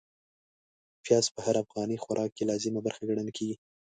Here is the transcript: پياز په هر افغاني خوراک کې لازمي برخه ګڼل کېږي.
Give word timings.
پياز 1.03 1.25
په 1.33 1.39
هر 1.45 1.55
افغاني 1.63 1.97
خوراک 2.03 2.29
کې 2.37 2.47
لازمي 2.49 2.81
برخه 2.85 3.03
ګڼل 3.09 3.29
کېږي. 3.37 3.55